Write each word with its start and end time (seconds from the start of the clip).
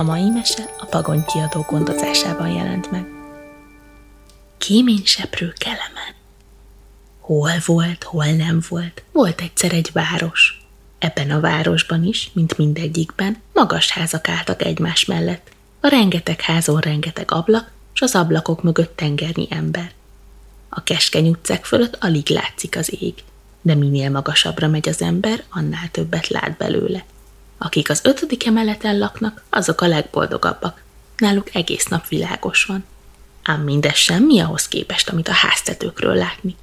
A 0.00 0.02
mai 0.02 0.28
mese 0.28 0.74
a 0.78 0.84
Pagony 0.84 1.24
kiadó 1.24 1.66
gondozásában 1.68 2.48
jelent 2.48 2.90
meg. 2.90 3.06
Kéményseprő 4.58 5.52
Kelemen 5.58 6.14
Hol 7.18 7.50
volt, 7.66 8.02
hol 8.02 8.24
nem 8.26 8.62
volt, 8.68 9.02
volt 9.12 9.40
egyszer 9.40 9.72
egy 9.72 9.90
város. 9.92 10.66
Ebben 10.98 11.30
a 11.30 11.40
városban 11.40 12.04
is, 12.04 12.30
mint 12.32 12.56
mindegyikben, 12.56 13.36
magas 13.54 13.90
házak 13.90 14.28
álltak 14.28 14.62
egymás 14.62 15.04
mellett. 15.04 15.50
A 15.80 15.88
rengeteg 15.88 16.40
házon 16.40 16.80
rengeteg 16.80 17.30
ablak, 17.30 17.70
és 17.94 18.00
az 18.00 18.14
ablakok 18.14 18.62
mögött 18.62 18.96
tengernyi 18.96 19.46
ember. 19.50 19.92
A 20.68 20.82
keskeny 20.82 21.28
utcák 21.28 21.64
fölött 21.64 21.96
alig 22.00 22.28
látszik 22.28 22.76
az 22.76 22.96
ég, 23.00 23.14
de 23.62 23.74
minél 23.74 24.10
magasabbra 24.10 24.68
megy 24.68 24.88
az 24.88 25.02
ember, 25.02 25.44
annál 25.50 25.90
többet 25.90 26.28
lát 26.28 26.56
belőle. 26.56 27.04
Akik 27.62 27.90
az 27.90 28.00
ötödik 28.04 28.46
emeleten 28.46 28.98
laknak, 28.98 29.44
azok 29.50 29.80
a 29.80 29.86
legboldogabbak. 29.86 30.82
Náluk 31.16 31.54
egész 31.54 31.86
nap 31.86 32.08
világos 32.08 32.64
van. 32.64 32.84
Ám 33.42 33.60
mindez 33.60 33.94
semmi 33.94 34.40
ahhoz 34.40 34.68
képest, 34.68 35.08
amit 35.08 35.28
a 35.28 35.32
háztetőkről 35.32 36.14
látni. 36.14 36.56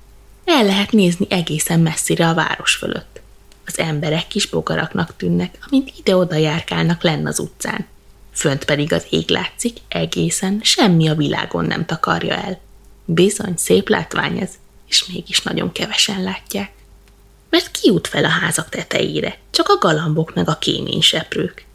El 0.45 0.63
lehet 0.63 0.91
nézni 0.91 1.27
egészen 1.29 1.79
messzire 1.79 2.27
a 2.27 2.33
város 2.33 2.75
fölött. 2.75 3.21
Az 3.65 3.79
emberek 3.79 4.27
kis 4.27 4.45
bogaraknak 4.45 5.15
tűnnek, 5.17 5.57
amint 5.67 5.91
ide-oda 5.97 6.35
járkálnak 6.35 7.03
lenn 7.03 7.27
az 7.27 7.39
utcán. 7.39 7.85
Fönt 8.31 8.65
pedig 8.65 8.93
az 8.93 9.05
ég 9.09 9.29
látszik, 9.29 9.77
egészen 9.87 10.59
semmi 10.63 11.07
a 11.07 11.15
világon 11.15 11.65
nem 11.65 11.85
takarja 11.85 12.33
el. 12.33 12.59
Bizony, 13.05 13.53
szép 13.57 13.89
látvány 13.89 14.37
ez, 14.37 14.49
és 14.87 15.05
mégis 15.05 15.41
nagyon 15.41 15.71
kevesen 15.71 16.23
látják. 16.23 16.71
Mert 17.49 17.71
ki 17.71 17.87
jut 17.87 18.07
fel 18.07 18.25
a 18.25 18.29
házak 18.29 18.69
tetejére? 18.69 19.37
Csak 19.51 19.67
a 19.69 19.77
galambok 19.77 20.33
meg 20.33 20.49
a 20.49 20.57
kéményseprők. 20.57 21.65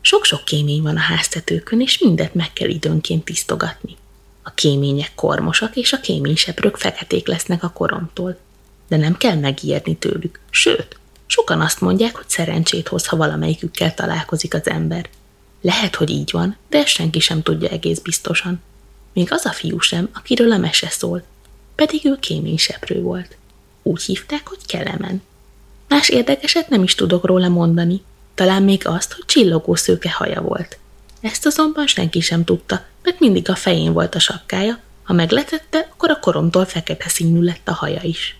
Sok-sok 0.00 0.44
kémény 0.44 0.82
van 0.82 0.96
a 0.96 1.00
háztetőkön, 1.00 1.80
és 1.80 1.98
mindet 1.98 2.34
meg 2.34 2.52
kell 2.52 2.68
időnként 2.68 3.24
tisztogatni. 3.24 3.96
A 4.42 4.50
kémények 4.50 5.12
kormosak, 5.14 5.76
és 5.76 5.92
a 5.92 6.00
kéményseprők 6.00 6.76
feketék 6.76 7.26
lesznek 7.26 7.62
a 7.62 7.70
koromtól. 7.70 8.38
De 8.88 8.96
nem 8.96 9.16
kell 9.16 9.36
megijedni 9.36 9.96
tőlük, 9.96 10.40
sőt, 10.50 10.98
sokan 11.26 11.60
azt 11.60 11.80
mondják, 11.80 12.16
hogy 12.16 12.28
szerencsét 12.28 12.88
hoz, 12.88 13.06
ha 13.06 13.16
valamelyikükkel 13.16 13.94
találkozik 13.94 14.54
az 14.54 14.68
ember. 14.68 15.08
Lehet, 15.60 15.94
hogy 15.94 16.10
így 16.10 16.30
van, 16.32 16.56
de 16.68 16.78
ezt 16.78 16.88
senki 16.88 17.20
sem 17.20 17.42
tudja 17.42 17.68
egész 17.68 17.98
biztosan. 17.98 18.62
Még 19.12 19.32
az 19.32 19.44
a 19.44 19.52
fiú 19.52 19.78
sem, 19.78 20.08
akiről 20.14 20.52
a 20.52 20.58
mese 20.58 20.88
szól, 20.88 21.22
pedig 21.74 22.00
ő 22.04 22.16
kéményseprő 22.20 23.00
volt. 23.00 23.36
Úgy 23.88 24.02
hívták, 24.02 24.48
hogy 24.48 24.66
Kelemen. 24.66 25.22
Más 25.88 26.08
érdekeset 26.08 26.68
nem 26.68 26.82
is 26.82 26.94
tudok 26.94 27.24
róla 27.24 27.48
mondani, 27.48 28.02
talán 28.34 28.62
még 28.62 28.86
azt, 28.86 29.12
hogy 29.12 29.24
csillogó 29.26 29.74
szőke 29.74 30.10
haja 30.10 30.40
volt. 30.40 30.78
Ezt 31.20 31.46
azonban 31.46 31.86
senki 31.86 32.20
sem 32.20 32.44
tudta, 32.44 32.84
mert 33.02 33.20
mindig 33.20 33.48
a 33.48 33.54
fején 33.54 33.92
volt 33.92 34.14
a 34.14 34.18
sapkája, 34.18 34.78
ha 35.02 35.12
megletette, 35.12 35.88
akkor 35.92 36.10
a 36.10 36.18
koromtól 36.18 36.64
fekete 36.64 37.08
színű 37.08 37.40
lett 37.40 37.68
a 37.68 37.72
haja 37.72 38.00
is. 38.02 38.38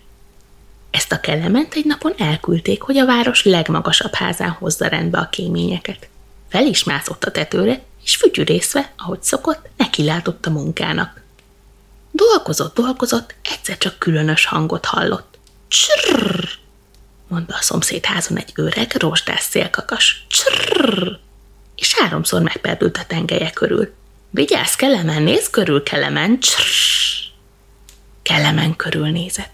Ezt 0.91 1.11
a 1.11 1.19
kelement 1.19 1.73
egy 1.73 1.85
napon 1.85 2.13
elküldték, 2.17 2.81
hogy 2.81 2.97
a 2.97 3.05
város 3.05 3.43
legmagasabb 3.43 4.13
házán 4.13 4.49
hozza 4.49 4.87
rendbe 4.87 5.17
a 5.17 5.29
kéményeket. 5.29 6.07
Fel 6.49 6.65
is 6.65 6.83
mászott 6.83 7.23
a 7.23 7.31
tetőre, 7.31 7.81
és 8.03 8.15
fütyűrészve, 8.15 8.91
ahogy 8.97 9.23
szokott, 9.23 9.69
neki 9.77 10.03
látott 10.03 10.45
a 10.45 10.49
munkának. 10.49 11.21
Dolgozott, 12.11 12.75
dolgozott, 12.75 13.35
egyszer 13.51 13.77
csak 13.77 13.99
különös 13.99 14.45
hangot 14.45 14.85
hallott. 14.85 15.28
Csrrr, 15.69 16.49
mondta 17.27 17.55
a 17.55 17.61
szomszédházon 17.61 18.37
egy 18.37 18.51
öreg, 18.55 18.95
rozsdás 18.97 19.41
szélkakas. 19.41 20.25
Csrrr, 20.27 21.17
és 21.75 21.95
háromszor 21.95 22.41
megperdült 22.41 22.97
a 22.97 23.05
tengelye 23.07 23.49
körül. 23.49 23.93
Vigyázz, 24.29 24.73
Kelemen, 24.73 25.21
nézz 25.21 25.49
körül, 25.49 25.83
Kelemen, 25.83 26.39
csrrr. 26.39 26.65
Kelemen 28.21 28.75
körülnézett. 28.75 29.53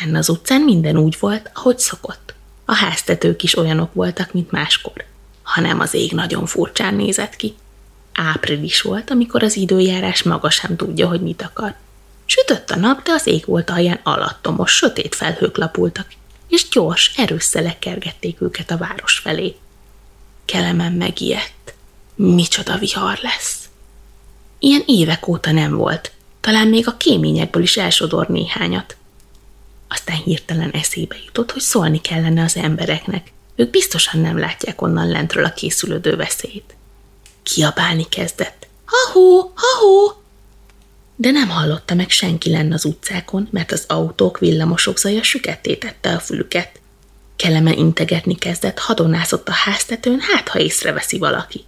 Lenn 0.00 0.14
az 0.14 0.28
utcán 0.28 0.60
minden 0.60 0.96
úgy 0.96 1.16
volt, 1.20 1.50
ahogy 1.54 1.78
szokott. 1.78 2.34
A 2.64 2.74
háztetők 2.74 3.42
is 3.42 3.56
olyanok 3.56 3.94
voltak, 3.94 4.32
mint 4.32 4.50
máskor, 4.50 5.04
hanem 5.42 5.80
az 5.80 5.94
ég 5.94 6.12
nagyon 6.12 6.46
furcsán 6.46 6.94
nézett 6.94 7.36
ki. 7.36 7.54
Április 8.12 8.80
volt, 8.80 9.10
amikor 9.10 9.42
az 9.42 9.56
időjárás 9.56 10.22
maga 10.22 10.50
sem 10.50 10.76
tudja, 10.76 11.08
hogy 11.08 11.20
mit 11.20 11.42
akar. 11.42 11.74
Sütött 12.30 12.70
a 12.70 12.76
nap, 12.76 13.02
de 13.02 13.12
az 13.12 13.26
ég 13.26 13.44
volt 13.46 13.70
alján 13.70 14.00
alattomos, 14.02 14.72
sötét 14.72 15.14
felhők 15.14 15.56
lapultak, 15.56 16.06
és 16.48 16.68
gyors, 16.68 17.12
erős 17.16 17.44
szelek 17.44 17.78
kergették 17.78 18.40
őket 18.40 18.70
a 18.70 18.76
város 18.76 19.18
felé. 19.18 19.56
Kelemen 20.44 20.92
megijedt. 20.92 21.74
Micsoda 22.14 22.78
vihar 22.78 23.18
lesz. 23.22 23.68
Ilyen 24.58 24.82
évek 24.86 25.28
óta 25.28 25.52
nem 25.52 25.76
volt, 25.76 26.12
talán 26.40 26.66
még 26.68 26.88
a 26.88 26.96
kéményekből 26.96 27.62
is 27.62 27.76
elsodor 27.76 28.26
néhányat. 28.26 28.96
Aztán 29.88 30.16
hirtelen 30.16 30.70
eszébe 30.70 31.16
jutott, 31.24 31.52
hogy 31.52 31.62
szólni 31.62 32.00
kellene 32.00 32.42
az 32.42 32.56
embereknek. 32.56 33.32
Ők 33.56 33.70
biztosan 33.70 34.20
nem 34.20 34.38
látják 34.38 34.82
onnan 34.82 35.08
lentről 35.08 35.44
a 35.44 35.52
készülődő 35.52 36.16
veszélyt. 36.16 36.76
Kiabálni 37.42 38.08
kezdett. 38.08 38.66
Ha-hó, 38.84 39.52
ha-hó! 39.54 40.17
De 41.20 41.30
nem 41.30 41.48
hallotta 41.48 41.94
meg 41.94 42.10
senki 42.10 42.50
lenne 42.50 42.74
az 42.74 42.84
utcákon, 42.84 43.48
mert 43.50 43.72
az 43.72 43.84
autók, 43.88 44.38
villamosok 44.38 44.98
zaja 44.98 45.22
süketté 45.22 45.78
a 46.02 46.08
fülüket. 46.08 46.80
Keleme 47.36 47.72
integetni 47.72 48.34
kezdett, 48.34 48.78
hadonászott 48.78 49.48
a 49.48 49.52
háztetőn, 49.52 50.20
hát 50.20 50.48
ha 50.48 50.58
észreveszi 50.58 51.18
valaki. 51.18 51.64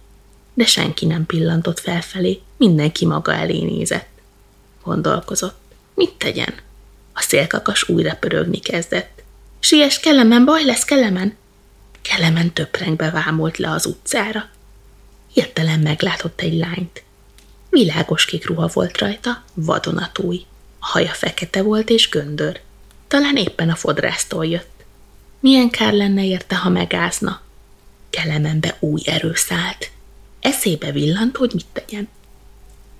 De 0.53 0.65
senki 0.65 1.05
nem 1.05 1.25
pillantott 1.25 1.79
felfelé, 1.79 2.39
mindenki 2.57 3.05
maga 3.05 3.33
elé 3.33 3.61
nézett. 3.63 4.07
Gondolkozott. 4.83 5.59
Mit 5.95 6.13
tegyen? 6.13 6.53
A 7.13 7.21
szélkakas 7.21 7.89
újra 7.89 8.15
pörögni 8.19 8.59
kezdett. 8.59 9.23
Siess, 9.59 9.99
Kelemen, 9.99 10.45
baj 10.45 10.65
lesz, 10.65 10.83
Kelemen! 10.83 11.35
Kelemen 12.01 12.53
töprengbe 12.53 13.09
vámolt 13.09 13.57
le 13.57 13.71
az 13.71 13.85
utcára. 13.85 14.49
Hirtelen 15.33 15.79
meglátott 15.79 16.41
egy 16.41 16.53
lányt. 16.53 17.03
Világos 17.71 18.25
kék 18.25 18.47
ruha 18.47 18.69
volt 18.73 18.97
rajta, 18.97 19.43
vadonatúj. 19.53 20.45
A 20.79 20.85
haja 20.85 21.11
fekete 21.11 21.61
volt 21.61 21.89
és 21.89 22.09
göndör. 22.09 22.61
Talán 23.07 23.35
éppen 23.35 23.69
a 23.69 23.75
fodrásztól 23.75 24.45
jött. 24.45 24.83
Milyen 25.39 25.69
kár 25.69 25.93
lenne 25.93 26.25
érte, 26.25 26.55
ha 26.55 26.69
megázna? 26.69 27.41
Kelemenbe 28.09 28.77
új 28.79 29.01
erő 29.05 29.33
szállt. 29.35 29.91
Eszébe 30.39 30.91
villant, 30.91 31.37
hogy 31.37 31.51
mit 31.53 31.65
tegyen. 31.73 32.07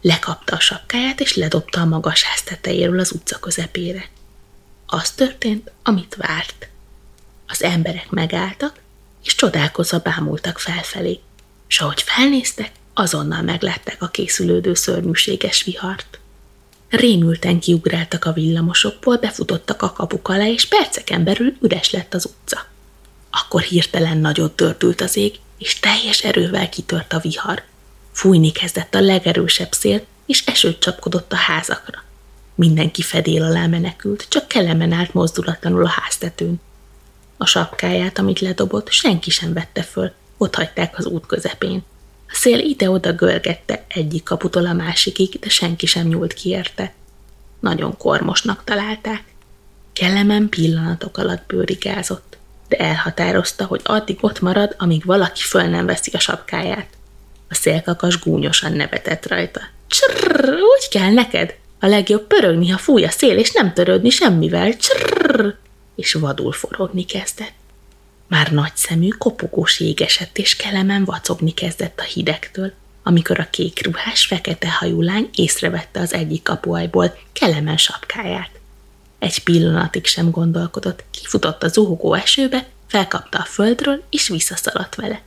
Lekapta 0.01 0.55
a 0.55 0.59
sapkáját, 0.59 1.19
és 1.19 1.35
ledobta 1.35 1.81
a 1.81 1.85
magas 1.85 2.23
ház 2.23 2.41
tetejéről 2.41 2.99
az 2.99 3.11
utca 3.11 3.39
közepére. 3.39 4.09
Az 4.85 5.11
történt, 5.11 5.71
amit 5.83 6.15
várt. 6.15 6.67
Az 7.47 7.63
emberek 7.63 8.09
megálltak, 8.09 8.79
és 9.23 9.35
csodálkozva 9.35 9.99
bámultak 9.99 10.59
felfelé, 10.59 11.19
és 11.67 11.79
ahogy 11.79 12.01
felnéztek, 12.01 12.71
azonnal 13.01 13.41
meglátták 13.41 14.01
a 14.01 14.07
készülődő 14.07 14.73
szörnyűséges 14.73 15.63
vihart. 15.63 16.19
Rémülten 16.89 17.59
kiugráltak 17.59 18.25
a 18.25 18.33
villamosokból, 18.33 19.17
befutottak 19.17 19.81
a 19.81 19.91
kapuk 19.91 20.27
alá, 20.27 20.47
és 20.47 20.65
perceken 20.65 21.23
belül 21.23 21.55
üres 21.61 21.91
lett 21.91 22.13
az 22.13 22.25
utca. 22.25 22.65
Akkor 23.31 23.61
hirtelen 23.61 24.17
nagyot 24.17 24.55
törtült 24.55 25.01
az 25.01 25.15
ég, 25.15 25.39
és 25.57 25.79
teljes 25.79 26.23
erővel 26.23 26.69
kitört 26.69 27.13
a 27.13 27.19
vihar. 27.19 27.63
Fújni 28.11 28.51
kezdett 28.51 28.95
a 28.95 28.99
legerősebb 28.99 29.71
szél, 29.71 30.05
és 30.25 30.45
esőt 30.45 30.79
csapkodott 30.79 31.31
a 31.31 31.35
házakra. 31.35 32.03
Mindenki 32.55 33.01
fedél 33.01 33.43
alá 33.43 33.65
menekült, 33.65 34.25
csak 34.29 34.47
kelemen 34.47 34.91
állt 34.91 35.13
mozdulatlanul 35.13 35.85
a 35.85 35.89
háztetőn. 36.01 36.61
A 37.37 37.45
sapkáját, 37.45 38.17
amit 38.17 38.39
ledobott, 38.39 38.89
senki 38.89 39.29
sem 39.29 39.53
vette 39.53 39.83
föl, 39.83 40.11
ott 40.37 40.55
hagyták 40.55 40.97
az 40.97 41.05
út 41.05 41.25
közepén. 41.25 41.83
A 42.31 42.35
szél 42.35 42.59
ide-oda 42.59 43.13
görgette 43.13 43.85
egyik 43.87 44.23
kaputól 44.23 44.65
a 44.65 44.73
másikig, 44.73 45.39
de 45.39 45.49
senki 45.49 45.85
sem 45.85 46.07
nyúlt 46.07 46.33
ki 46.33 46.49
érte. 46.49 46.93
Nagyon 47.59 47.97
kormosnak 47.97 48.63
találták. 48.63 49.23
Kellemen 49.93 50.49
pillanatok 50.49 51.17
alatt 51.17 51.43
bőrigázott, 51.47 52.37
de 52.67 52.77
elhatározta, 52.77 53.65
hogy 53.65 53.81
addig 53.83 54.17
ott 54.21 54.39
marad, 54.41 54.75
amíg 54.77 55.05
valaki 55.05 55.41
föl 55.41 55.63
nem 55.63 55.85
veszi 55.85 56.11
a 56.13 56.19
sapkáját. 56.19 56.87
A 57.49 57.55
szélkakas 57.55 58.19
gúnyosan 58.19 58.71
nevetett 58.71 59.27
rajta. 59.27 59.61
Csrrr, 59.87 60.53
úgy 60.53 60.87
kell 60.89 61.11
neked? 61.11 61.55
A 61.79 61.85
legjobb 61.87 62.27
pörögni, 62.27 62.69
ha 62.69 62.77
fúj 62.77 63.03
a 63.03 63.09
szél, 63.09 63.37
és 63.37 63.51
nem 63.51 63.73
törődni 63.73 64.09
semmivel. 64.09 64.77
Csrrr, 64.77 65.53
és 65.95 66.13
vadul 66.13 66.51
forogni 66.51 67.05
kezdett. 67.05 67.53
Már 68.31 68.51
nagy 68.51 68.75
szemű, 68.75 69.07
kopogós 69.07 69.79
jégesett 69.79 70.37
és 70.37 70.55
kelemen 70.55 71.05
vacogni 71.05 71.53
kezdett 71.53 71.99
a 71.99 72.03
hidegtől, 72.03 72.73
amikor 73.03 73.39
a 73.39 73.49
kék 73.49 73.85
ruhás, 73.85 74.25
fekete 74.25 74.71
hajú 74.71 75.01
lány 75.01 75.29
észrevette 75.35 75.99
az 75.99 76.13
egyik 76.13 76.43
kapuajból 76.43 77.17
kelemen 77.33 77.77
sapkáját. 77.77 78.49
Egy 79.19 79.43
pillanatig 79.43 80.05
sem 80.05 80.29
gondolkodott, 80.29 81.03
kifutott 81.11 81.63
a 81.63 81.67
zuhogó 81.67 82.13
esőbe, 82.13 82.67
felkapta 82.87 83.37
a 83.37 83.45
földről, 83.45 84.03
és 84.09 84.27
visszaszaladt 84.27 84.95
vele. 84.95 85.21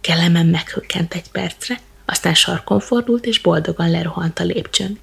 Kelemen 0.00 0.46
meghökkent 0.46 1.14
egy 1.14 1.30
percre, 1.30 1.80
aztán 2.04 2.34
sarkon 2.34 2.80
fordult, 2.80 3.24
és 3.24 3.40
boldogan 3.40 3.90
lerohant 3.90 4.38
a 4.38 4.44
lépcsőn. 4.44 4.98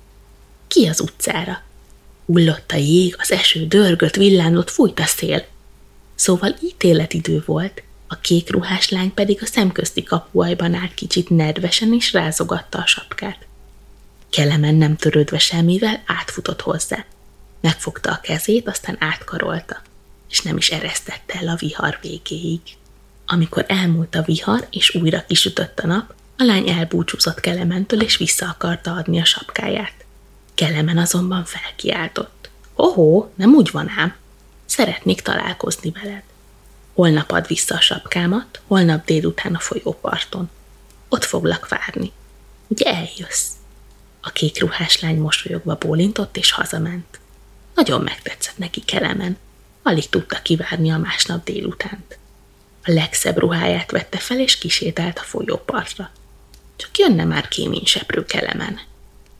Ki 0.67 0.87
az 0.87 0.99
utcára? 0.99 1.61
Ullott 2.25 2.71
a 2.71 2.77
jég, 2.77 3.15
az 3.19 3.31
eső 3.31 3.67
dörgött, 3.67 4.15
villámlott, 4.15 4.69
fújt 4.69 4.99
a 4.99 5.05
szél. 5.05 5.45
Szóval 6.17 6.55
ítéletidő 6.63 7.43
volt, 7.45 7.83
a 8.07 8.19
kék 8.19 8.49
ruhás 8.51 8.89
lány 8.89 9.13
pedig 9.13 9.39
a 9.41 9.45
szemközti 9.45 10.03
kapuajban 10.03 10.73
állt 10.73 10.93
kicsit 10.93 11.29
nedvesen 11.29 11.93
és 11.93 12.13
rázogatta 12.13 12.77
a 12.77 12.85
sapkát. 12.85 13.45
Kelemen 14.29 14.75
nem 14.75 14.95
törődve 14.95 15.39
semmivel 15.39 16.03
átfutott 16.05 16.61
hozzá. 16.61 17.05
Megfogta 17.61 18.11
a 18.11 18.19
kezét, 18.21 18.67
aztán 18.67 18.95
átkarolta, 18.99 19.81
és 20.29 20.41
nem 20.41 20.57
is 20.57 20.69
eresztette 20.69 21.39
el 21.39 21.47
a 21.47 21.55
vihar 21.55 21.99
végéig. 22.01 22.61
Amikor 23.25 23.65
elmúlt 23.67 24.15
a 24.15 24.21
vihar, 24.21 24.67
és 24.71 24.95
újra 24.95 25.25
kisütött 25.27 25.79
a 25.79 25.87
nap, 25.87 26.13
a 26.37 26.43
lány 26.43 26.69
elbúcsúzott 26.69 27.39
Kelementől, 27.39 28.01
és 28.01 28.17
vissza 28.17 28.45
akarta 28.45 28.91
adni 28.91 29.19
a 29.19 29.25
sapkáját. 29.25 30.05
Kelemen 30.55 30.97
azonban 30.97 31.45
felkiáltott. 31.45 32.49
Ohó, 32.75 33.31
nem 33.35 33.53
úgy 33.53 33.69
van 33.71 33.89
ám. 33.97 34.15
Szeretnék 34.67 35.21
találkozni 35.21 35.91
veled. 35.91 36.23
Holnap 36.93 37.31
ad 37.31 37.47
vissza 37.47 37.75
a 37.75 37.81
sapkámat, 37.81 38.61
holnap 38.67 39.05
délután 39.05 39.55
a 39.55 39.59
folyóparton. 39.59 40.49
Ott 41.09 41.23
foglak 41.23 41.67
várni. 41.67 42.11
Ugye 42.67 42.93
eljössz? 42.93 43.47
A 44.21 44.29
kék 44.29 44.59
ruhás 44.59 45.01
lány 45.01 45.17
mosolyogva 45.17 45.75
bólintott 45.75 46.37
és 46.37 46.51
hazament. 46.51 47.19
Nagyon 47.75 48.01
megtetszett 48.01 48.57
neki 48.57 48.81
Kelemen. 48.81 49.37
Alig 49.83 50.09
tudta 50.09 50.41
kivárni 50.41 50.91
a 50.91 50.97
másnap 50.97 51.45
délutánt. 51.45 52.17
A 52.83 52.91
legszebb 52.91 53.37
ruháját 53.37 53.91
vette 53.91 54.17
fel, 54.17 54.39
és 54.39 54.57
kisétált 54.57 55.19
a 55.19 55.23
folyópartra. 55.23 56.11
Csak 56.75 56.97
jönne 56.97 57.23
már 57.23 57.47
kéményseprő 57.47 58.25
Kelemen. 58.25 58.79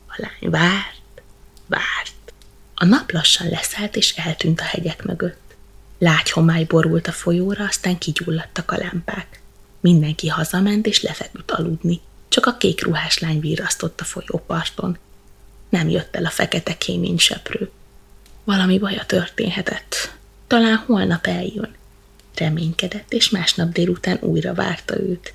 A 0.07 0.15
lány 0.15 0.51
várt, 0.51 1.21
várt. 1.65 2.16
A 2.79 2.85
nap 2.85 3.11
lassan 3.11 3.49
leszállt, 3.49 3.95
és 3.95 4.15
eltűnt 4.15 4.59
a 4.59 4.63
hegyek 4.63 5.03
mögött. 5.03 5.55
Lágy 5.97 6.31
homály 6.31 6.63
borult 6.63 7.07
a 7.07 7.11
folyóra, 7.11 7.65
aztán 7.65 7.97
kigyulladtak 7.97 8.71
a 8.71 8.77
lámpák. 8.77 9.41
Mindenki 9.79 10.27
hazament, 10.27 10.85
és 10.85 11.01
lefeküdt 11.01 11.51
aludni. 11.51 12.01
Csak 12.27 12.45
a 12.45 12.57
kék 12.57 12.83
ruhás 12.83 13.19
lány 13.19 13.39
virrasztott 13.39 14.01
a 14.01 14.03
folyóparton. 14.03 14.97
Nem 15.69 15.89
jött 15.89 16.15
el 16.15 16.25
a 16.25 16.29
fekete 16.29 16.77
kéményseprő. 16.77 17.71
Valami 18.43 18.79
baja 18.79 19.05
történhetett. 19.05 20.15
Talán 20.47 20.75
holnap 20.75 21.27
eljön. 21.27 21.75
Reménykedett, 22.35 23.13
és 23.13 23.29
másnap 23.29 23.71
délután 23.71 24.17
újra 24.21 24.53
várta 24.53 24.99
őt. 24.99 25.33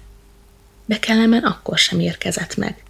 De 0.84 0.98
Kelemen 0.98 1.44
akkor 1.44 1.78
sem 1.78 2.00
érkezett 2.00 2.56
meg. 2.56 2.82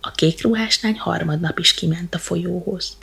A 0.00 0.10
kék 0.10 0.42
ruhás 0.42 0.82
lány 0.82 0.98
harmadnap 0.98 1.58
is 1.58 1.74
kiment 1.74 2.14
a 2.14 2.18
folyóhoz. 2.18 2.96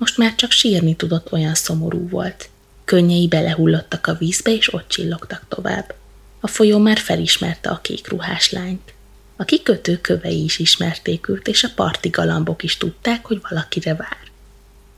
Most 0.00 0.16
már 0.16 0.34
csak 0.34 0.50
sírni 0.50 0.96
tudott, 0.96 1.32
olyan 1.32 1.54
szomorú 1.54 2.08
volt. 2.08 2.48
Könnyei 2.84 3.28
belehullottak 3.28 4.06
a 4.06 4.14
vízbe, 4.14 4.50
és 4.50 4.72
ott 4.72 4.88
csillogtak 4.88 5.44
tovább. 5.48 5.94
A 6.40 6.46
folyó 6.46 6.78
már 6.78 6.98
felismerte 6.98 7.70
a 7.70 7.80
kék 7.80 8.08
ruhás 8.08 8.50
lányt. 8.50 8.94
A 9.36 9.44
kikötő 9.44 10.00
kövei 10.00 10.44
is 10.44 10.58
ismerték 10.58 11.28
őt, 11.28 11.48
és 11.48 11.64
a 11.64 11.70
parti 11.74 12.08
galambok 12.08 12.62
is 12.62 12.76
tudták, 12.76 13.26
hogy 13.26 13.40
valakire 13.48 13.94
vár. 13.94 14.18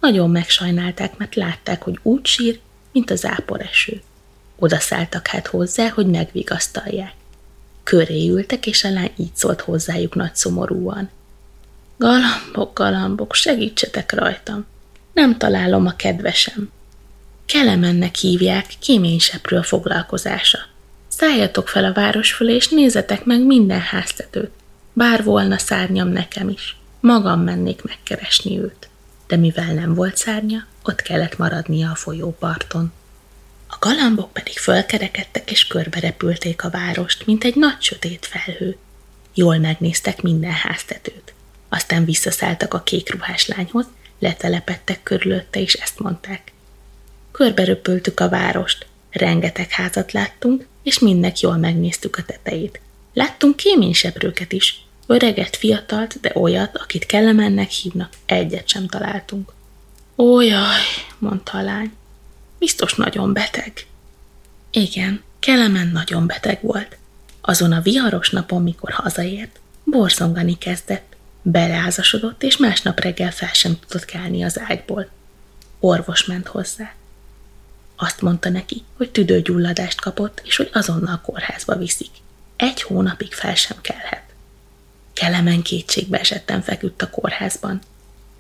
Nagyon 0.01 0.31
megsajnálták, 0.31 1.17
mert 1.17 1.35
látták, 1.35 1.83
hogy 1.83 1.99
úgy 2.03 2.27
sír, 2.27 2.61
mint 2.93 3.11
az 3.11 3.25
áporeső. 3.25 4.03
Oda 4.57 4.79
szálltak 4.79 5.27
hát 5.27 5.47
hozzá, 5.47 5.89
hogy 5.89 6.07
megvigasztalják. 6.07 7.13
Köré 7.83 8.29
ültek, 8.29 8.67
és 8.67 8.85
a 8.85 8.91
lány 8.91 9.13
így 9.17 9.35
szólt 9.35 9.61
hozzájuk 9.61 10.15
nagy 10.15 10.35
szomorúan. 10.35 11.11
Galambok, 11.97 12.75
galambok, 12.75 13.35
segítsetek 13.35 14.13
rajtam. 14.13 14.67
Nem 15.12 15.38
találom 15.38 15.87
a 15.87 15.97
kedvesem. 15.97 16.70
Kelemennek 17.47 18.14
hívják, 18.14 18.67
kéményseprő 18.79 19.61
foglalkozása. 19.61 20.59
Szálljatok 21.09 21.69
fel 21.69 21.85
a 21.85 21.93
város 21.93 22.32
fölé, 22.32 22.55
és 22.55 22.69
nézzetek 22.69 23.25
meg 23.25 23.47
minden 23.47 23.81
háztetőt. 23.81 24.50
Bár 24.93 25.25
volna 25.25 25.59
szárnyam 25.59 26.09
nekem 26.09 26.49
is. 26.49 26.76
Magam 27.00 27.41
mennék 27.41 27.82
megkeresni 27.82 28.59
őt. 28.59 28.88
De 29.26 29.37
mivel 29.37 29.75
nem 29.75 29.94
volt 29.94 30.17
szárnya, 30.17 30.67
ott 30.82 31.03
kellett 31.03 31.38
maradnia 31.38 31.91
a 31.91 31.94
folyóparton. 31.94 32.93
A 33.69 33.76
galambok 33.81 34.32
pedig 34.32 34.58
fölkerekedtek 34.58 35.50
és 35.50 35.67
körbe 35.67 36.00
repülték 36.00 36.65
a 36.65 36.70
várost, 36.70 37.26
mint 37.26 37.44
egy 37.44 37.55
nagy 37.55 37.81
sötét 37.81 38.26
felhő. 38.26 38.76
Jól 39.35 39.58
megnéztek 39.58 40.23
minden 40.23 40.53
háztetőt. 40.53 41.35
Aztán 41.69 42.05
visszaszálltak 42.05 42.75
a 42.75 42.82
kék 42.82 43.12
ruhás 43.12 43.47
lányhoz, 43.47 43.87
letelepettek 44.23 45.03
körülötte, 45.03 45.61
és 45.61 45.75
ezt 45.75 45.99
mondták. 45.99 46.53
Körbe 47.31 47.65
röpöltük 47.65 48.21
a 48.21 48.29
várost, 48.29 48.87
rengeteg 49.11 49.71
házat 49.71 50.13
láttunk, 50.13 50.67
és 50.83 50.99
mindnek 50.99 51.41
jól 51.41 51.57
megnéztük 51.57 52.17
a 52.17 52.23
tetejét. 52.23 52.81
Láttunk 53.13 53.57
kéményseprőket 53.57 54.53
is, 54.53 54.85
öreget, 55.07 55.57
fiatalt, 55.57 56.21
de 56.21 56.31
olyat, 56.35 56.77
akit 56.77 57.07
kellemennek 57.07 57.71
hívnak, 57.71 58.13
egyet 58.27 58.69
sem 58.69 58.87
találtunk. 58.87 59.53
Ó, 60.17 60.41
jaj, 60.41 60.81
mondta 61.19 61.59
a 61.59 61.63
lány, 61.63 61.93
biztos 62.59 62.95
nagyon 62.95 63.33
beteg. 63.33 63.73
Igen, 64.71 65.23
Kelemen 65.43 65.89
nagyon 65.89 66.27
beteg 66.27 66.59
volt. 66.61 66.97
Azon 67.41 67.73
a 67.73 67.81
viharos 67.81 68.31
napon, 68.31 68.63
mikor 68.63 68.91
hazaért, 68.91 69.61
borzongani 69.85 70.59
kezdett, 70.59 71.12
beleázasodott, 71.43 72.43
és 72.43 72.56
másnap 72.56 73.00
reggel 73.00 73.31
fel 73.31 73.53
sem 73.53 73.79
tudott 73.79 74.05
kelni 74.05 74.43
az 74.43 74.61
ágyból. 74.61 75.09
Orvos 75.81 76.25
ment 76.25 76.47
hozzá. 76.47 76.94
Azt 77.97 78.21
mondta 78.21 78.49
neki, 78.49 78.85
hogy 78.97 79.11
tüdőgyulladást 79.11 80.00
kapott, 80.00 80.41
és 80.44 80.56
hogy 80.56 80.71
azonnal 80.73 81.21
kórházba 81.21 81.77
viszik. 81.77 82.11
Egy 82.56 82.83
hónapig 82.83 83.33
fel 83.33 83.55
sem 83.55 83.77
kelhet. 83.81 84.23
Kelemen 85.12 85.62
kétségbe 85.62 86.19
esetten 86.19 86.62
feküdt 86.62 87.03
a 87.03 87.11
kórházban. 87.11 87.81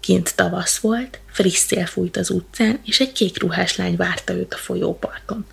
Kint 0.00 0.36
tavasz 0.36 0.78
volt, 0.78 1.18
friss 1.30 1.58
szél 1.58 1.86
fújt 1.86 2.16
az 2.16 2.30
utcán, 2.30 2.80
és 2.84 3.00
egy 3.00 3.12
kék 3.12 3.40
ruhás 3.40 3.76
lány 3.76 3.96
várta 3.96 4.32
őt 4.32 4.54
a 4.54 4.56
folyóparton. 4.56 5.46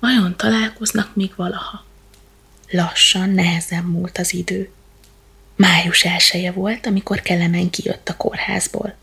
Vajon 0.00 0.36
találkoznak 0.36 1.14
még 1.14 1.32
valaha? 1.36 1.84
Lassan, 2.70 3.30
nehezen 3.30 3.84
múlt 3.84 4.18
az 4.18 4.34
idő. 4.34 4.70
Május 5.56 6.04
elsője 6.04 6.52
volt, 6.52 6.86
amikor 6.86 7.20
Kelemen 7.20 7.70
kijött 7.70 8.08
a 8.08 8.16
kórházból. 8.16 8.94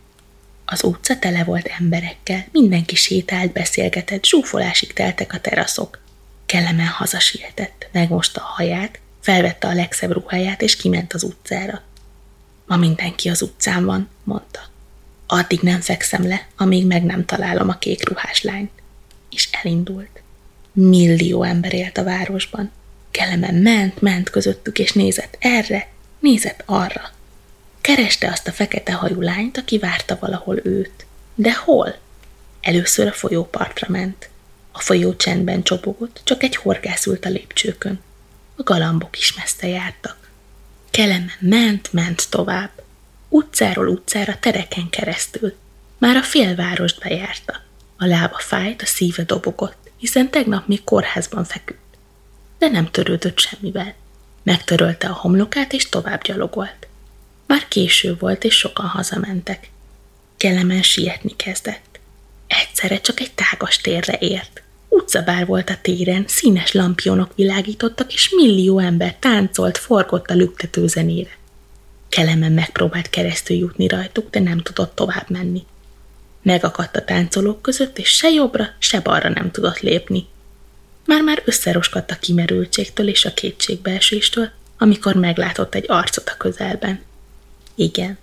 Az 0.65 0.84
utca 0.84 1.20
tele 1.20 1.44
volt 1.44 1.68
emberekkel, 1.79 2.46
mindenki 2.51 2.96
sétált, 2.96 3.51
beszélgetett, 3.51 4.25
zsúfolásig 4.25 4.94
teltek 4.94 5.34
a 5.34 5.39
teraszok. 5.39 6.00
Kelemen 6.46 6.88
hazasietett, 6.88 7.88
megmosta 7.91 8.41
a 8.41 8.53
haját, 8.56 9.00
felvette 9.20 9.68
a 9.68 9.74
legszebb 9.74 10.12
ruháját, 10.12 10.62
és 10.62 10.75
kiment 10.75 11.13
az 11.13 11.24
utcára. 11.24 11.82
Ma 12.65 12.75
mindenki 12.75 13.29
az 13.29 13.41
utcán 13.41 13.86
van, 13.86 14.10
mondta. 14.24 14.60
Addig 15.27 15.60
nem 15.62 15.82
fekszem 15.82 16.27
le, 16.27 16.48
amíg 16.58 16.86
meg 16.86 17.03
nem 17.03 17.25
találom 17.25 17.70
a 17.70 17.77
kék 17.77 18.10
ruhás 18.10 18.41
lányt. 18.41 18.72
És 19.29 19.50
elindult. 19.51 20.22
Millió 20.72 21.44
ember 21.44 21.74
élt 21.74 21.98
a 21.98 22.03
városban. 22.03 22.72
Kelemen 23.12 23.56
ment, 23.56 24.01
ment 24.01 24.29
közöttük, 24.29 24.79
és 24.79 24.91
nézett 24.91 25.38
erre, 25.39 25.88
nézett 26.19 26.63
arra. 26.65 27.09
Kereste 27.81 28.29
azt 28.29 28.47
a 28.47 28.51
fekete 28.51 28.93
hajú 28.93 29.21
lányt, 29.21 29.57
aki 29.57 29.77
várta 29.77 30.17
valahol 30.19 30.59
őt. 30.63 31.05
De 31.35 31.53
hol? 31.55 31.97
Először 32.61 33.07
a 33.07 33.11
folyópartra 33.11 33.88
ment. 33.89 34.29
A 34.71 34.79
folyó 34.79 35.15
csendben 35.15 35.63
csobogott, 35.63 36.21
csak 36.23 36.43
egy 36.43 36.55
horgász 36.55 37.05
ült 37.05 37.25
a 37.25 37.29
lépcsőkön. 37.29 37.99
A 38.55 38.63
galambok 38.63 39.17
is 39.17 39.33
messze 39.33 39.67
jártak. 39.67 40.29
Kelemen 40.91 41.31
ment, 41.39 41.93
ment 41.93 42.29
tovább. 42.29 42.71
Utcáról 43.29 43.88
utcára 43.88 44.39
tereken 44.39 44.89
keresztül. 44.89 45.55
Már 45.97 46.15
a 46.15 46.23
félvárost 46.23 46.99
bejárta. 46.99 47.61
A 47.97 48.05
lába 48.05 48.38
fájt, 48.38 48.81
a 48.81 48.85
szíve 48.85 49.23
dobogott, 49.23 49.91
hiszen 49.97 50.29
tegnap 50.29 50.67
még 50.67 50.83
kórházban 50.83 51.43
feküdt. 51.43 51.79
De 52.57 52.67
nem 52.69 52.91
törődött 52.91 53.39
semmivel. 53.39 53.93
Megtörölte 54.50 55.08
a 55.08 55.13
homlokát, 55.13 55.74
és 55.74 55.89
tovább 55.89 56.24
gyalogolt. 56.24 56.88
Már 57.46 57.68
késő 57.68 58.15
volt, 58.20 58.44
és 58.44 58.56
sokan 58.56 58.86
hazamentek. 58.86 59.70
Kelemen 60.38 60.82
sietni 60.82 61.36
kezdett. 61.36 62.00
Egyszerre 62.48 63.01
csak 63.01 63.20
egy 63.20 63.32
tágas 63.32 63.77
térre 63.77 64.18
ért. 64.20 64.62
Utcabár 64.88 65.46
volt 65.46 65.70
a 65.70 65.77
téren, 65.82 66.24
színes 66.27 66.72
lampionok 66.72 67.32
világítottak, 67.36 68.13
és 68.13 68.29
millió 68.29 68.79
ember 68.79 69.15
táncolt, 69.20 69.77
forgott 69.77 70.29
a 70.29 70.34
lüktető 70.34 70.88
zenére. 70.88 71.38
Kelemen 72.10 72.51
megpróbált 72.51 73.10
keresztül 73.10 73.58
jutni 73.58 73.88
rajtuk, 73.88 74.29
de 74.29 74.39
nem 74.39 74.60
tudott 74.60 74.96
tovább 74.96 75.29
menni. 75.29 75.65
Megakadt 76.41 76.96
a 76.96 77.06
táncolók 77.06 77.62
között, 77.62 77.98
és 77.98 78.10
se 78.10 78.29
jobbra, 78.29 78.68
se 78.79 79.00
balra 79.00 79.29
nem 79.29 79.51
tudott 79.51 79.79
lépni. 79.79 80.27
Már-már 81.09 81.41
összeroskadt 81.45 82.11
a 82.11 82.15
kimerültségtől 82.15 83.07
és 83.07 83.25
a 83.25 83.33
kétségbeeséstől, 83.33 84.51
amikor 84.77 85.15
meglátott 85.15 85.75
egy 85.75 85.85
arcot 85.87 86.29
a 86.29 86.37
közelben. 86.37 87.01
Igen, 87.75 88.17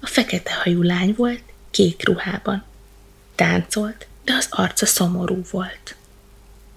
a 0.00 0.06
fekete 0.06 0.54
hajú 0.54 0.82
lány 0.82 1.14
volt, 1.16 1.42
kék 1.70 2.04
ruhában. 2.04 2.64
Táncolt, 3.34 4.06
de 4.24 4.32
az 4.32 4.46
arca 4.50 4.86
szomorú 4.86 5.42
volt. 5.50 5.96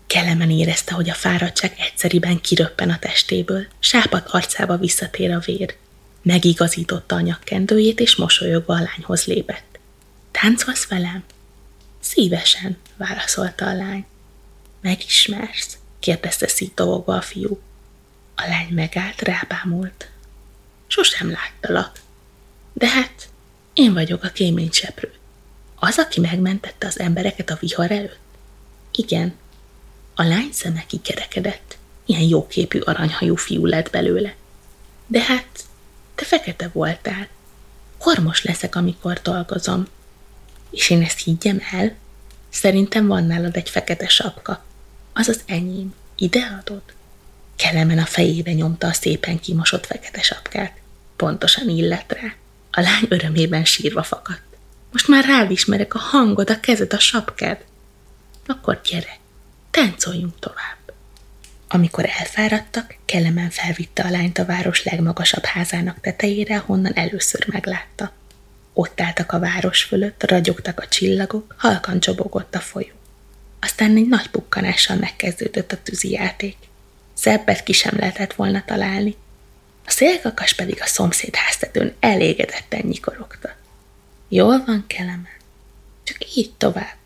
Kelemen 0.08 0.50
érezte, 0.50 0.94
hogy 0.94 1.10
a 1.10 1.14
fáradtság 1.14 1.76
egyszeriben 1.78 2.42
kiröppen 2.42 2.90
a 2.90 3.00
testéből, 3.00 3.66
sápat 3.80 4.28
arcába 4.30 4.78
visszatér 4.78 5.32
a 5.32 5.40
vér. 5.40 5.76
Megigazította 6.22 7.16
a 7.16 7.22
nyakkendőjét, 7.22 8.00
és 8.00 8.16
mosolyogva 8.16 8.74
a 8.74 8.82
lányhoz 8.82 9.26
lépett. 9.26 9.80
Táncolsz 10.32 10.88
velem? 10.88 11.24
Szívesen, 12.00 12.78
válaszolta 12.98 13.66
a 13.66 13.74
lány. 13.74 14.06
Megismersz? 14.82 15.78
kérdezte 16.00 16.48
szítologva 16.48 17.16
a 17.16 17.22
fiú. 17.22 17.60
A 18.36 18.48
lány 18.48 18.74
megállt, 18.74 19.22
rábámult. 19.22 20.10
Sosem 20.88 21.32
láttalak. 21.32 22.00
De 22.74 22.88
hát, 22.88 23.30
én 23.74 23.94
vagyok 23.94 24.24
a 24.24 24.30
kéményseprő. 24.30 25.14
Az, 25.76 25.98
aki 25.98 26.20
megmentette 26.20 26.88
az 26.88 27.00
embereket 27.00 27.50
a 27.50 27.58
vihar 27.60 27.92
előtt? 27.92 28.20
Igen. 28.92 29.34
A 30.16 30.24
lány 30.24 30.50
szeme 30.52 30.84
kikerekedett. 30.88 31.78
Ilyen 32.06 32.22
jóképű 32.22 32.80
aranyhajú 32.80 33.36
fiú 33.36 33.66
lett 33.66 33.90
belőle. 33.90 34.36
De 35.08 35.22
hát, 35.22 35.66
te 36.16 36.26
fekete 36.26 36.70
voltál. 36.74 37.28
Hormos 37.98 38.44
leszek, 38.44 38.76
amikor 38.76 39.20
dolgozom. 39.22 39.88
És 40.70 40.90
én 40.90 41.02
ezt 41.02 41.24
higgyem 41.24 41.62
el? 41.72 41.96
Szerintem 42.50 43.08
van 43.08 43.26
nálad 43.26 43.56
egy 43.56 43.70
fekete 43.70 44.08
sapka. 44.08 44.64
Az 45.14 45.28
az 45.28 45.42
enyém. 45.46 45.94
Ide 46.16 46.60
adod? 46.62 46.84
Kelemen 47.56 47.98
a 47.98 48.06
fejébe 48.06 48.52
nyomta 48.54 48.88
a 48.88 48.94
szépen 48.94 49.40
kimosott 49.40 49.86
fekete 49.86 50.22
sapkát. 50.22 50.78
Pontosan 51.16 51.70
illett 51.70 52.12
rá. 52.12 52.34
A 52.72 52.82
lány 52.82 53.06
örömében 53.10 53.66
sírva 53.66 54.04
fakadt. 54.04 54.42
Most 54.92 55.08
már 55.08 55.26
rád 55.26 55.52
ismerek 55.52 55.94
a 55.94 56.00
hangod, 56.00 56.50
a 56.50 56.60
kezed, 56.60 56.94
a 56.94 57.00
sapkád. 57.00 57.58
Akkor 58.46 58.82
gyere, 58.84 59.18
táncoljunk 59.72 60.40
tovább. 60.40 60.94
Amikor 61.68 62.06
elfáradtak, 62.06 62.96
Kellemen 63.06 63.50
felvitte 63.50 64.04
a 64.04 64.10
lányt 64.10 64.38
a 64.38 64.46
város 64.46 64.84
legmagasabb 64.84 65.44
házának 65.44 66.02
tetejére, 66.02 66.58
honnan 66.58 66.94
először 66.94 67.46
meglátta. 67.48 68.12
Ott 68.74 69.02
álltak 69.02 69.32
a 69.32 69.40
város 69.40 69.84
fölött, 69.84 70.30
ragyogtak 70.30 70.80
a 70.80 70.88
csillagok, 70.88 71.56
halkan 71.58 72.00
csobogott 72.00 72.56
a 72.56 72.60
folyó. 72.60 73.01
Aztán 73.62 73.96
egy 73.96 74.08
nagy 74.08 74.28
pukkanással 74.28 74.96
megkezdődött 74.96 75.72
a 75.72 75.78
játék. 76.02 76.58
Szebbet 77.14 77.64
ki 77.64 77.74
sem 77.74 77.98
lehetett 77.98 78.34
volna 78.34 78.64
találni. 78.66 79.16
A 79.86 79.92
szélkakas 79.92 80.54
pedig 80.54 80.82
a 80.82 80.86
szomszéd 80.86 81.36
háztetőn 81.36 81.94
elégedetten 82.00 82.82
nyikorogta. 82.86 83.56
Jól 84.28 84.64
van, 84.66 84.84
Kelemen. 84.88 85.38
Csak 86.04 86.36
így 86.36 86.54
tovább. 86.58 87.00